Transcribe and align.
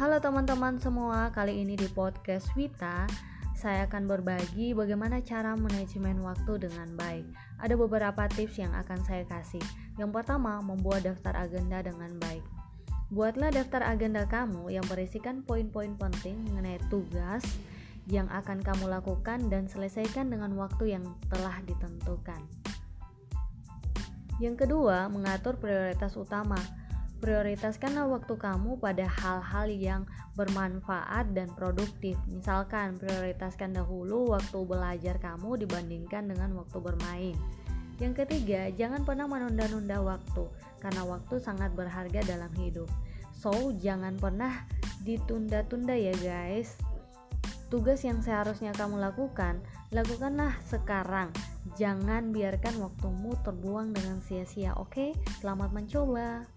Halo 0.00 0.16
teman-teman 0.16 0.80
semua, 0.80 1.28
kali 1.28 1.60
ini 1.60 1.76
di 1.76 1.84
podcast 1.92 2.48
Wita 2.56 3.04
saya 3.52 3.84
akan 3.84 4.08
berbagi 4.08 4.72
bagaimana 4.72 5.20
cara 5.20 5.52
manajemen 5.52 6.24
waktu 6.24 6.56
dengan 6.56 6.88
baik. 6.96 7.28
Ada 7.60 7.76
beberapa 7.76 8.24
tips 8.32 8.64
yang 8.64 8.72
akan 8.72 8.96
saya 9.04 9.28
kasih. 9.28 9.60
Yang 10.00 10.16
pertama, 10.16 10.56
membuat 10.64 11.04
daftar 11.04 11.44
agenda 11.44 11.84
dengan 11.84 12.16
baik. 12.16 12.40
Buatlah 13.12 13.52
daftar 13.52 13.92
agenda 13.92 14.24
kamu 14.24 14.72
yang 14.72 14.88
berisikan 14.88 15.44
poin-poin 15.44 15.92
penting 16.00 16.48
mengenai 16.48 16.80
tugas 16.88 17.44
yang 18.08 18.24
akan 18.32 18.64
kamu 18.64 18.88
lakukan 18.88 19.52
dan 19.52 19.68
selesaikan 19.68 20.32
dengan 20.32 20.56
waktu 20.56 20.96
yang 20.96 21.04
telah 21.28 21.60
ditentukan. 21.68 22.40
Yang 24.40 24.64
kedua, 24.64 25.12
mengatur 25.12 25.60
prioritas 25.60 26.16
utama. 26.16 26.79
Prioritaskanlah 27.20 28.08
waktu 28.08 28.32
kamu 28.40 28.80
pada 28.80 29.04
hal-hal 29.04 29.68
yang 29.68 30.02
bermanfaat 30.40 31.36
dan 31.36 31.52
produktif. 31.52 32.16
Misalkan, 32.24 32.96
prioritaskan 32.96 33.76
dahulu 33.76 34.32
waktu 34.32 34.56
belajar 34.64 35.20
kamu 35.20 35.60
dibandingkan 35.60 36.32
dengan 36.32 36.56
waktu 36.56 36.80
bermain. 36.80 37.36
Yang 38.00 38.24
ketiga, 38.24 38.72
jangan 38.72 39.04
pernah 39.04 39.28
menunda-nunda 39.28 40.00
waktu, 40.00 40.48
karena 40.80 41.04
waktu 41.04 41.36
sangat 41.44 41.76
berharga 41.76 42.24
dalam 42.24 42.48
hidup. 42.56 42.88
So, 43.36 43.52
jangan 43.76 44.16
pernah 44.16 44.64
ditunda-tunda 45.04 45.92
ya, 45.92 46.16
guys. 46.24 46.72
Tugas 47.68 48.00
yang 48.00 48.24
seharusnya 48.24 48.72
kamu 48.72 48.96
lakukan, 48.96 49.60
lakukanlah 49.92 50.56
sekarang. 50.64 51.30
Jangan 51.76 52.32
biarkan 52.32 52.80
waktumu 52.80 53.36
terbuang 53.44 53.92
dengan 53.92 54.24
sia-sia. 54.24 54.72
Oke, 54.80 55.12
selamat 55.44 55.70
mencoba. 55.76 56.48